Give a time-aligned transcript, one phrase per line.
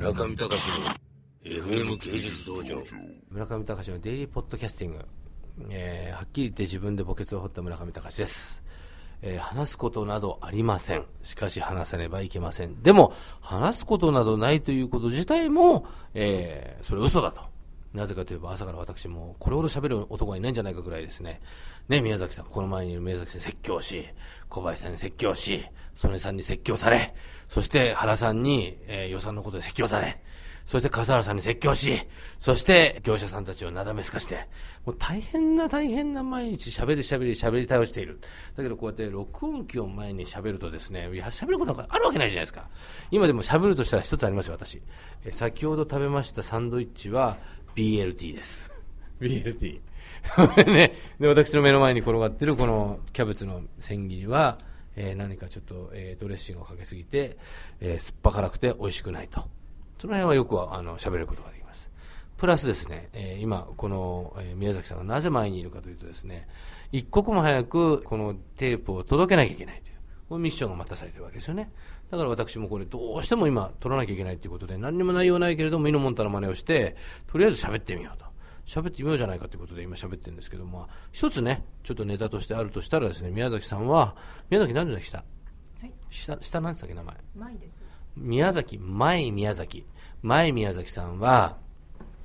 [0.00, 0.56] 村上隆の
[1.44, 2.82] FM 芸術道場。
[3.28, 5.04] 村上隆のデイリーポッドキャスティング、
[5.68, 8.62] えーはっきり言って自分で墓穴を掘った村上隆です、
[9.20, 11.04] えー話すことなどありません。
[11.22, 12.82] しかし話さねばいけません。
[12.82, 17.42] でも話すことなどないということ自体も、えーそれ嘘だと。
[17.92, 21.40] なぜかといえば朝から私もこれほど喋る男はいないんじゃないかぐらいですね。
[21.88, 24.06] ね、宮崎さん、この前にいる宮崎さんに説教し、
[24.48, 25.64] 小林さんに説教し、
[25.94, 27.14] 曽根さんに説教され、
[27.48, 30.20] そして原さんに、えー予算のことで説教され、
[30.70, 32.00] そして笠原さんに説教し、
[32.38, 34.48] そして業者さんたちをなだめすかして、
[34.86, 38.20] もう大変な大変な毎日喋り喋り喋り倒している。
[38.54, 42.68] だけどこうやって録音機を前に喋るとですね、いや喋ることなんかあるわけないじゃないですか。
[43.10, 44.80] 今でも喋るとしたら一つありますよ、私。
[45.24, 47.36] え先ほど食べましたサンドイッチは
[47.80, 48.70] BLT です。
[49.22, 49.80] BLT。
[50.66, 54.58] ね、で私の目の前に転がってるこのキャベツの千切りは、
[54.96, 57.38] えー何かちょっと、えードレッシングをかけすぎて、
[57.80, 59.48] えー酸っぱ辛くて美味しくないと。
[59.98, 61.90] その辺はよくはあの喋ることができます。
[62.36, 66.48] プラスですね、えー今、この、えー宮崎さんがなぜ前にいるかというとですね、
[66.92, 69.82] 一刻も早くこのテープを届けなきゃいけない、
[70.30, 71.72] このミッションが待たされてるわけですよね。
[72.08, 76.94] だから私もこれどうしても今取らなきゃいけないということで、何にも内容ないけれども、ミノモンタの真似をして、
[77.26, 78.24] とりあえず喋ってみようと。
[78.64, 84.14] 喋ってみようじゃないかということで今喋ってるんですけども、まあ一つね、ちょっとネタとしてあるとしたらですね、宮崎さんは、
[84.50, 85.18] 宮崎何でした？
[85.18, 85.24] は
[85.86, 87.16] い、下、下何でしたっけ名前？
[87.36, 87.80] 前です。
[88.14, 89.84] 宮崎、前宮崎。
[90.22, 91.56] 前宮崎さんは、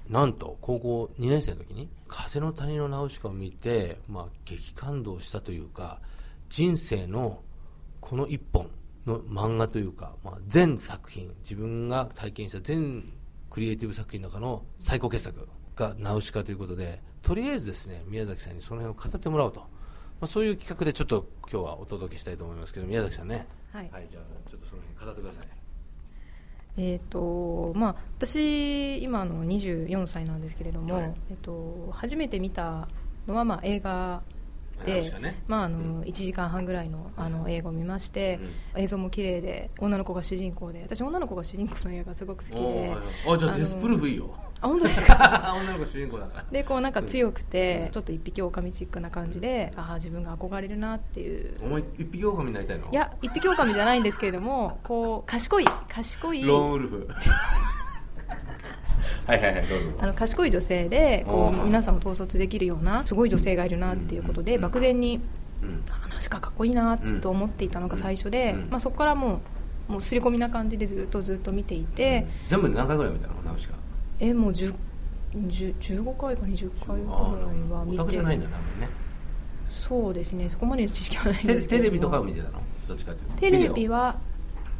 [0.07, 5.99] なんと高校2年生の時に、風の谷のナウシカを見て、まあ、激感動したというか、
[6.49, 7.41] 人生の
[8.05, 8.69] この一本
[9.07, 13.03] の漫画というか、まあ、全作品、自分が体験した全
[13.49, 19.61] クリエイティブ作品の中の最高傑作がナウシカということで、とりあえずですね、宮崎さんにその辺を語ってもらおうと。
[19.61, 19.67] ま
[20.21, 23.47] あ、そういう企画でちょっと今日はお届けしたいと思いますけど、宮崎さんね。
[23.73, 25.47] はいはい、じゃあちょっとその辺語ってください。
[26.77, 32.87] えっ、とまあ私今あの24歳なんですけれども、はいえっ、と初めて見た
[33.27, 34.21] のはまあ映画
[34.83, 35.11] で、
[35.47, 38.39] まああの1時間半ぐらいのあの映画を見まして、
[38.75, 42.93] 映像も綺麗で女の子が主人公で私女の子が主人公の映画がすごく好きで、
[43.31, 44.29] あじゃあのデスプルーフいいよ。
[44.61, 45.53] あ本当ですか？
[45.61, 46.45] 女の子主人公だから。
[46.51, 51.53] でこうなんか強くてちょっと一匹狼チックな感じでああ自分が憧れるなっていう。
[51.63, 52.89] お前一匹狼になりたいの？
[52.91, 56.43] いや一匹狼じゃないんですけれどもこう賢い賢い。
[56.43, 57.07] ローンウルフ
[59.25, 65.21] はいはいはいどうぞあの賢い女性でこう皆さんを統率できるようなすごい女性がいるなっていうことで漠然に
[65.61, 65.83] うん。
[65.89, 68.69] あナウシカかっこいいなと思っていたのが最初で、うん。
[68.69, 69.41] まあ、そこからも
[69.89, 73.35] うもう刷り込みな感じでずっとずっと見ていて、全部で何回ぐらい見たの？
[73.43, 73.75] ナウシカ
[74.19, 74.73] えもう10
[75.35, 77.17] 10 15回か20回ぐら
[77.53, 78.53] いは見オタクじゃないんだね
[79.69, 80.49] そうですね。
[80.49, 82.61] そこまでの知識はないんテですけれどもテレビとかを見てたの？
[82.87, 83.37] どっちかっていうと。
[83.37, 84.19] テレビは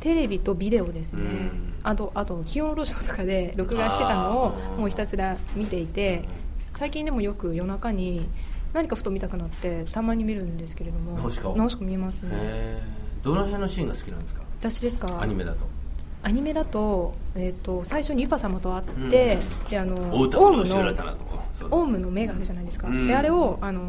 [0.06, 1.22] テレビとビデオですね。
[1.24, 1.74] うん。
[1.82, 6.26] あとあと気温ローションとかで録画してたのをもうひたすら見ていて
[6.76, 8.28] 最近でもよく夜中に
[8.72, 12.84] 何かふと見たくなってたまに見るんですけれどもナウシカをナウシカ見えますね。
[13.24, 14.42] どの辺のシーンが好きなんですか？
[14.60, 15.20] 私ですか？
[15.20, 15.58] アニメだと。
[16.22, 19.40] アニメだと,、えー、と最初にユパ様と会って、
[19.72, 20.96] であのオウムの
[21.72, 23.08] オウムの目があるじゃないですか、うん。
[23.08, 23.82] であれをあの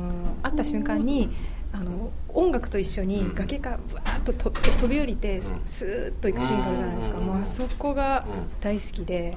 [0.43, 1.29] 会った瞬間に
[1.73, 5.63] あの音楽と一緒に崖からぶわーっととと飛び降りて、うん。
[5.65, 7.25] スーッと行くシーンがあるじゃないですか、うん。
[7.25, 8.61] もうあそこがうん。
[8.61, 9.37] 大好きで、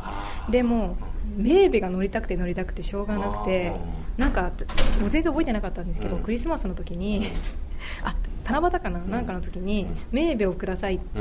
[0.49, 0.97] でも
[1.37, 3.73] メーベが乗りたくて乗りたくてしょうがなくて
[4.17, 4.51] なんか
[4.99, 6.23] もう全然覚えてなかったんですけど、うん。
[6.23, 7.27] クリスマスの時に
[8.03, 11.19] あ七夕かな、なんかの時にうん「メーベをください」って、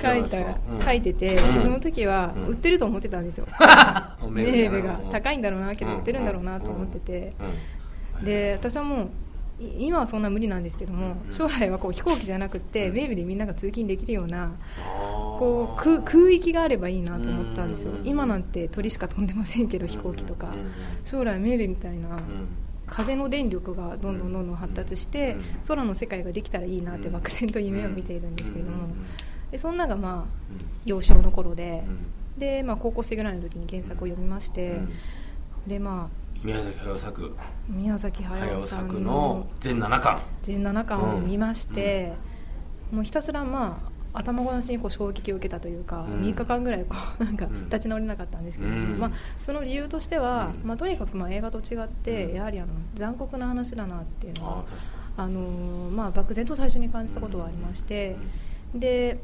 [0.00, 0.38] 書いた
[0.70, 0.82] うん。
[0.82, 1.62] 書いてて、うん。
[1.62, 2.46] その時はうん。
[2.48, 3.46] 売ってると思ってたんですよ、
[4.22, 5.00] おメめーベが。
[5.10, 7.32] 高いんだろうなけどうん売ってるんだろうなと思ってて、
[8.20, 8.24] うん。
[8.24, 9.08] で私はもうい
[9.60, 11.32] 今はそんな無理なんですけども、うん。
[11.32, 12.94] 将来はこう飛行機じゃなくって、うん。
[12.94, 14.52] メーベでみんなが通勤できるような
[15.38, 18.06] こう空空域があればいいなと思ったんですよ、うん。
[18.06, 20.54] 今なんて鳥しか飛んでませんけど飛行機とか、
[21.04, 22.20] 将来メーベみたいな、うん。
[22.86, 25.42] 風の電力がどんどんどんどん発達して、うん。
[25.66, 27.14] 空の世界ができたらいいなってうん。
[27.14, 28.92] 漠然と夢を見ているんですけれども、うん。
[29.50, 30.26] でそんながまあうん。
[30.84, 32.40] 幼少の頃で、うん。
[32.40, 34.88] で、まあ、高校生ぐらいの時に原作を読みまして、うん。
[35.66, 36.08] でま
[36.42, 37.34] 宮崎駿作。
[37.38, 40.20] あ宮崎駿作の全7巻。
[40.42, 42.14] 全7巻を見まして、
[42.92, 43.80] もうひたすらま
[44.12, 46.22] あ頭ごなしにこう衝撃を受けたというか、うん。
[46.22, 48.98] 3日間ぐらいこうなんかうん立ち直れなかったんですけれども、うん。
[48.98, 49.10] まあ、
[49.44, 50.68] その理由としては、うん。
[50.68, 52.36] まあ、とにかくまあ映画と違って、うん。
[52.36, 54.64] やはりあの残酷な話だなっていうのは
[55.16, 58.16] あのーまあ、漠然と最初に感じたことはありまして、
[58.74, 59.18] で、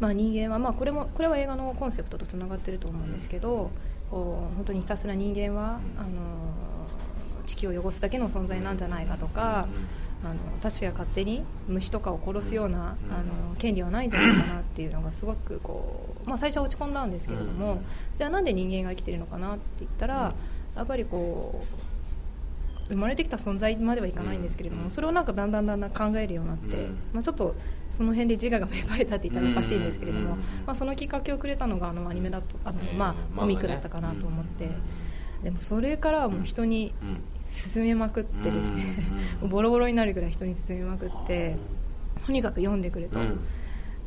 [0.00, 3.70] まあ、人間は、まあ、これもこれは映画のコンセプトとつながってると思うんですけど、
[4.14, 6.10] こう本当にひたすら人間は、あのー
[7.46, 9.68] 地球を汚すだけの存在なんじゃないかとか、
[10.24, 17.82] あの私が勝手に虫とかを殺すような、あの権利はないんじゃないかなっていうのがすごくこう、まあ、最初は落ち込んだんですけれども、
[18.16, 20.32] じゃあなんで人間が生きてるのかなって言ったら、
[20.74, 21.64] やっぱりこ
[22.86, 26.98] う生まれてきた存在まではいかないんですけれども、それをなんかだんだんだんだん考えるようになって、うん。
[27.12, 27.54] まあ、ちょっと
[27.96, 34.68] その辺で自我が芽生えたって言ったらおかしいんですけれども、うんまあ、そのきっかけをくれたのがあのアニメだとあの、まあ、コミックだったかなと思って、
[35.42, 37.16] でもそれからはもう人にうん
[37.72, 38.96] 勧めまくってですね、
[39.42, 39.48] うん。
[39.48, 41.56] ボロボロになるぐらい人に勧めまくって
[42.26, 43.38] とにかく読んでくれと、うん。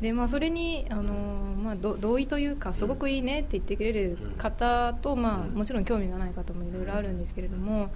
[0.02, 7.90] でまあ、それに、あのーまあ、ど同意というかすごくいいねって言ってくれる方と、まあ、もちろん興味がない方もいろいろあるんですけれども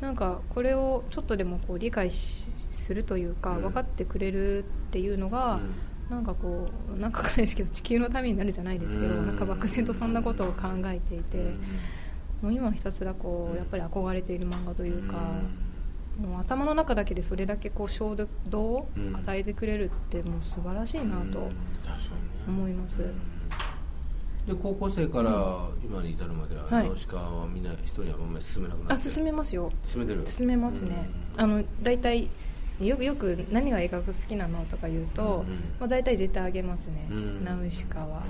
[0.00, 3.62] なんかこれをちょっとでもこう理解しするというかうん。
[3.62, 5.60] 分かってくれるっていうのが、
[6.08, 9.26] なんかこうなんかわかいですけど地球のためになるじゃないですけど、うん。
[9.26, 11.36] なんか漠然とそんなことを考えていて、
[12.42, 15.16] もう今はひたすらこうやっぱり憧れている漫画というか。
[16.18, 18.16] もう頭の中だけでそれだけこう衝
[18.48, 19.14] 動をうん。
[19.14, 21.48] 与えてくれるってもう素晴らしいなと
[22.48, 23.02] 思います、
[24.48, 26.88] で高校生から今に至るまでは、はい。
[26.88, 28.94] ナウシカはみんな人にはあんまり進めなくなって。
[28.94, 29.70] あ進めますよ。
[29.84, 30.26] 進めてる？
[30.26, 32.28] 進めますね、あの大体
[32.80, 37.44] よくよく何が映画が好きなのとか言うと、うんまあ、大体絶対あげますね、うん。
[37.44, 38.22] ナウシカは、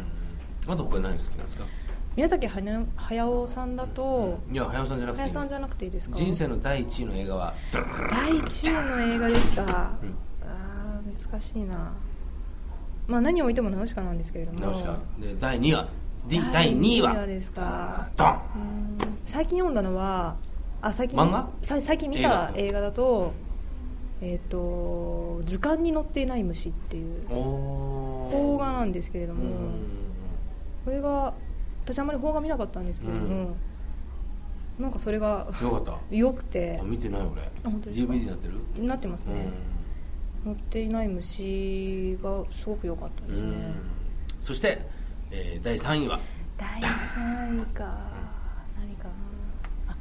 [0.67, 1.65] あと他に何好きなんですか？
[2.17, 6.17] 宮崎駿駿さんだと、いや早尾さんじゃなくて駿さんじゃなくていいですか？
[6.17, 9.63] 人生の第一位の映画は第1位の映画ですか、
[10.03, 11.93] うんあー難しいな。
[13.07, 14.61] まあ何を置いてもナウシカなんですけれども。
[14.61, 14.99] ナウシカ。
[15.19, 15.89] で第2位は
[16.27, 18.09] 第第第2位はですか。
[18.17, 18.29] ドン。
[18.29, 19.19] うーん。
[19.25, 20.37] 最近読んだのは
[20.81, 21.49] あ最近漫画？
[21.63, 22.81] さ最近見た映画。
[22.81, 23.33] だと
[24.21, 29.51] えっ、と図鑑に載っていない虫っていうお邦画なんですけれども、うん。
[30.85, 31.35] これが
[31.85, 33.55] 私あんまり邦画見なかったんですけれども、
[34.79, 35.99] なんかそれがよかった。
[36.15, 36.79] 良くて。
[36.81, 37.43] あ見てない俺。
[37.43, 38.87] あ本当ですか？DVD になってる？
[38.87, 39.35] なってますね、
[40.45, 43.75] 載っていない虫がすごく良かったですね、うん。
[44.43, 44.85] そして、
[45.31, 46.21] えー第3位は？
[46.57, 47.97] 第3位か。
[48.77, 49.15] 何かな。
[49.89, 49.97] あ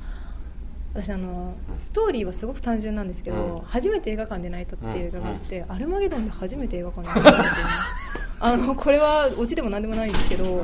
[0.93, 3.61] 私あのストーリーはすごく単純なんですけど、うん。
[3.61, 7.71] 初めて映画館で泣いたっていう映画があって、アルマゲドンで初めて映画館で泣いたんですよね
[8.39, 10.63] あのこれはオチでも何でもないんですけど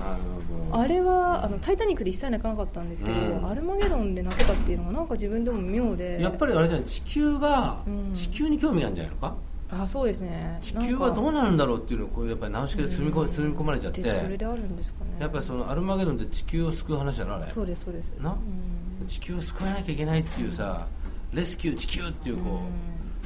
[0.72, 3.48] あれはあの「タイタニック」で一切泣かなかったんですけど、うん。
[3.48, 6.22] アルマゲドンで泣けたっていうのがなんか自分でも妙で。
[6.22, 8.14] やっぱりあれじゃない地球が、うん。
[8.14, 9.36] 地球に興味があるんじゃないのか？
[9.70, 10.60] あそうですね。
[10.62, 14.02] 地球はどうななるんだろうっていうのをこうやっぱりナウシカで住み込,、住み込まれちゃって。
[14.02, 15.12] でそれであるんですかね。
[15.20, 18.14] やっぱりそのアルマゲドンって地球を救う話だろあれそうですそうです。
[18.20, 18.32] な？
[18.32, 19.08] うん。
[19.08, 20.88] 地球を救わなきゃいけないっていうさ
[21.34, 22.62] レスキュー地球っていうこ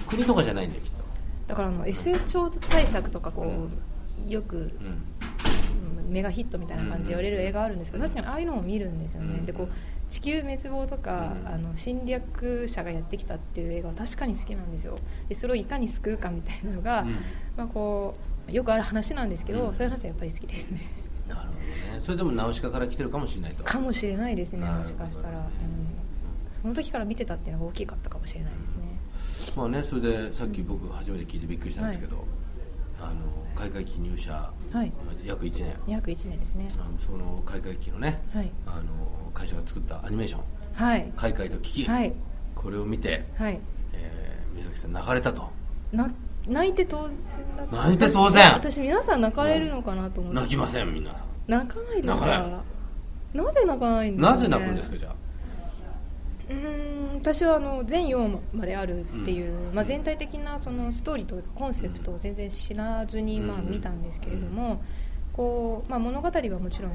[0.06, 1.04] う、国とかじゃないんだよきっと、
[1.48, 3.68] だからあの SF 超大作とかこ
[4.28, 4.72] う、よく
[6.10, 9.46] メガヒットみたいな感じで言われる映画あるんですけど確かにああいうのを見るんですよね、うん。
[9.46, 9.70] でこう
[10.10, 11.48] 地球滅亡とか、うん。
[11.48, 15.00] あの侵略者がやってきたっていう映画は確かに好きなんですよ。
[15.30, 17.12] でそれをいかに救うかみたいなのが、うん。
[17.58, 18.16] まあ、こ
[18.50, 19.74] うよくある話なんですけど、うん。
[19.74, 20.82] そういう話はやっぱり好きですね。
[21.28, 22.02] なるほどね。
[22.02, 23.64] それでもナウシカから来てるかもしれないと。
[23.64, 25.46] かもしれないですねもしかしたら、うん、
[26.52, 28.84] その時から見てたっていうのが大きかったかもしれないですね。
[29.56, 32.24] まあねそれでさっき僕初めて聞いてびっくりしたんですけど、
[33.00, 33.16] あの
[33.56, 34.32] 開会期入社、
[34.72, 34.88] はい。
[35.06, 35.76] まあ約1年。
[35.88, 36.68] 約1年ですね。
[36.74, 38.52] あのその開会期のね、はい。
[38.66, 40.42] あの会社が作ったアニメーション。
[40.74, 42.14] はい「開会と危機」はい。
[42.56, 43.60] これを見て、はい。
[43.94, 45.50] えー、宮崎さん泣かれたと。
[45.92, 46.08] な
[46.48, 47.18] 泣いて当然
[47.72, 48.54] 泣いて当然。
[48.54, 51.04] 私皆さん泣かれるのかなと思って、泣きませんみん。
[51.04, 51.16] な
[51.48, 52.38] 泣かないです泣かない。
[52.38, 52.64] か
[53.34, 55.16] なぜ泣かないんですか、ね、なぜ泣くんですかじゃあ？
[56.50, 56.87] うーん
[57.20, 64.82] 私はあの全4まであるっていう、まあ、全体的なそのストーリーというかコンセプトを全然知らずにまあうん見たんですけれども、
[65.34, 66.92] こうまあ、物語はもちろん、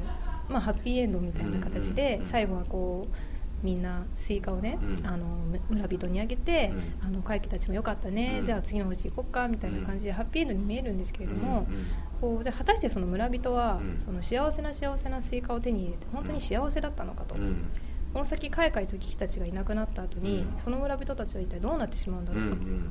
[0.48, 3.16] まあ、ハッピーエンドみたいな形でうん最後はこう
[3.62, 5.06] みんなスイカをね、うん。
[5.06, 8.44] あのむ村人にあげて、うあの会期たちもよかったね、うん。
[8.44, 11.86] じゃあ次の星行こっかみたいな感じでハッピーエンドに見えるんですけれども、うんうん。
[12.20, 14.00] こうじゃあ果たしてその村人は、うん。
[14.04, 17.64] その幸せな幸せなスイカを手に入れて本当に幸せだったのかと、うん
[18.12, 20.58] この先海外と危機たちがいなくなった後に、うん。
[20.58, 22.50] その村人たちは一体どうなってしまうんだろう。
[22.50, 22.90] か、っうんうん。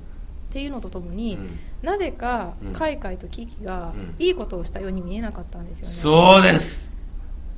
[0.50, 1.60] ていうのとともに、うん。
[1.82, 4.16] なぜかうん海外と危機がうん。
[4.18, 6.96] いいことをしたように見えなかったんですよね、そうです。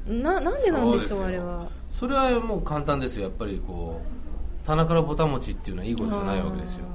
[0.08, 1.70] ななんでなんでしょうあれは。
[1.90, 3.24] それはもう簡単ですよ。
[3.24, 6.86] やっぱりこう棚からぼたもちっていうのはいいことじゃないわけですよ。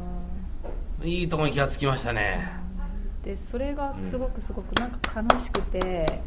[1.03, 2.51] いいとこに気がつきましたね。
[3.25, 6.21] でそれがすごくすごくなんか悲しくて、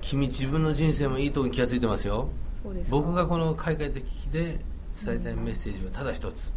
[0.00, 2.28] 君自分の人生もいいとこに気がついてますよ
[2.88, 4.60] 僕がこの海外的危機で
[5.04, 6.52] 伝えたいメッセージはただ一つ。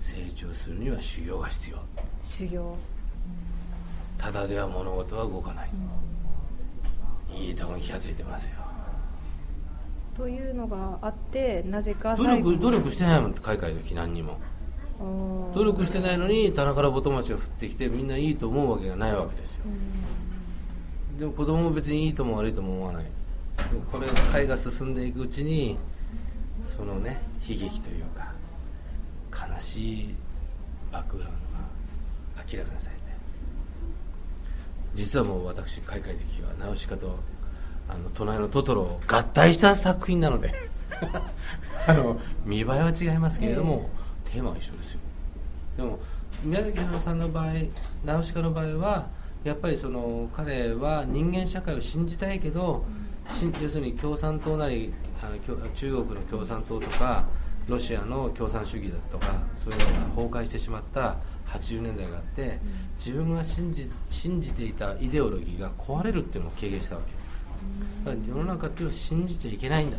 [0.00, 1.78] 成長するには修行が必要。
[2.22, 2.76] 修行。
[4.16, 5.70] ただでは物事は動かない。
[7.34, 8.56] いいとこに気がついてますよ。
[10.14, 14.38] というのがあってなぜか努力努力してないもん海外の時何にも。
[15.54, 19.64] 努力してないのに棚からボト町が降ってきてみんないいと思うわけがないわけですよ。
[21.18, 23.06] でも子供も別にいいとも悪いとも思わない
[23.90, 25.76] これが回が進んでいくうちに
[26.62, 28.32] そのね悲劇というか
[29.32, 30.14] 悲しい
[30.92, 33.08] バックグラウンドが明らかにされて。
[34.94, 37.18] 実はもう私開会的はナウシカと
[37.88, 40.52] あの隣のトトロを合体した作品なので
[41.86, 43.88] あの見栄えは違いますけれども、
[44.24, 45.00] テーマは一緒ですよ。
[45.76, 45.98] でも
[46.42, 47.52] 宮崎駿さんの場合
[48.04, 49.06] ナウシカの場合は
[49.44, 53.07] やっぱりその彼は人間社会を信じたいけど、し
[53.62, 54.92] 要するに共産党なり
[55.22, 55.38] あの
[55.70, 57.24] 中国の共産党とか
[57.68, 61.16] ロシアの共産主義だとかそういうのが崩壊してしまった
[61.46, 62.58] 80年代があって
[62.96, 67.12] 自分が信じ信じていたイデオロギーが壊れるっていうのを経験したわけ。
[68.04, 69.98] だから世の中っていうのは信じちゃいけないんだ、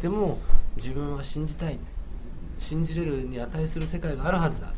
[0.00, 0.38] でも
[0.76, 1.78] 自分は信じたい。
[2.56, 4.72] 信じれるに値する世界があるはずだ。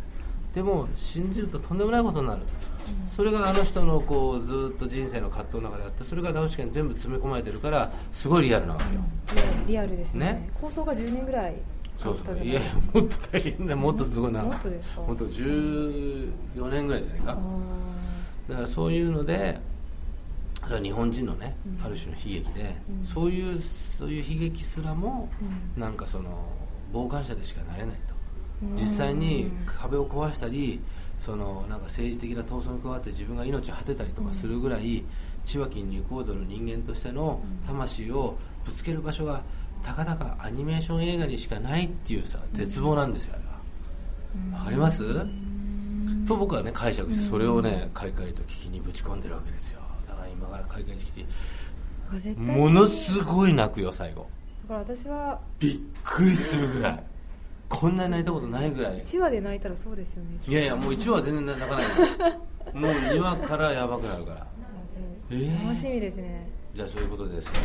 [0.54, 2.40] でも信じるととんでもないことになる、
[3.06, 9.00] それがあの人のこうずっと人生の葛藤の中であってそれがナウシカに全部詰め込まれてるからすごいリアルなわけよ、
[9.66, 10.26] リアルですね。
[10.26, 10.50] ね。
[10.60, 11.54] 構想が10年ぐらい
[11.96, 12.44] そうそう。
[12.44, 12.60] いや
[12.92, 13.76] もっと大変だ。
[13.76, 15.00] もっとすごい長いもっとですか？
[15.02, 16.32] もっと14
[16.70, 17.32] 年ぐらいじゃないか。
[17.32, 17.36] あ
[18.48, 19.58] だからそういうので
[20.82, 21.84] 日本人のね、うん。
[21.84, 23.04] ある種の悲劇で、うん。
[23.04, 25.28] そういうそういう悲劇すらも、
[25.76, 25.80] うん。
[25.80, 26.30] なんかその
[26.92, 28.14] 傍観者でしかなれないと、
[28.64, 28.76] うん。
[28.76, 30.80] 実際に壁を壊したり
[31.18, 35.04] そのなんか政治的な闘争に加わって自分が命を果てたりとかするぐらい、
[35.44, 39.42] 千葉金ニコードの人間としての魂をぶつける場所が
[39.82, 44.58] たかだかアニメーション映画にしかないっていうさ絶望なんですよあれは。
[44.58, 45.04] わかります？
[46.26, 49.80] と僕はね解釈してそれをね開会と聞きにぶち込んでるわけですよ。
[50.08, 51.24] だから今から開会に来て
[52.12, 54.26] あ絶対ものすごい泣くよ最後。
[54.68, 57.02] だから私はびっくりするぐらい
[57.68, 59.00] こんなに泣いたことないぐらい。
[59.00, 60.38] 1話で泣いたらそうですよね。
[60.46, 61.84] いやいやもう1話は全然泣かない。
[61.84, 61.90] よ
[62.74, 64.46] もう2話からやばくなるから。
[65.30, 65.64] えー？
[65.64, 66.48] 楽しみですね。
[66.74, 67.58] じゃあそういうことでですね、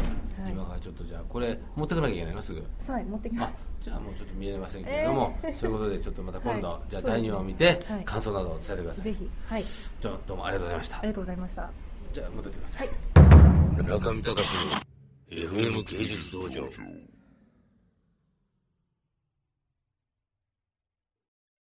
[0.44, 0.52] はい。
[0.54, 2.42] 今からちょっとじゃあこれ持ってかなきゃいけないの？
[2.42, 2.64] すぐ。
[2.88, 6.82] はい持ってきまあすじゃあもうちょっと見れませんけれども、そういうことでちょっとまた今度、はい。
[6.90, 7.30] じゃあ第そうですね。
[7.30, 8.06] 2話を見て、はい。
[8.06, 9.04] 感想などを伝えてください。
[9.04, 9.30] ぜひ。
[9.48, 9.64] はい。
[10.00, 10.98] じゃあどうもありがとうございました。
[10.98, 11.70] ありがとうございました。
[12.14, 12.88] じゃあ戻ってください。
[12.88, 13.86] はい。
[13.86, 16.64] 中見隆の FM 芸術道場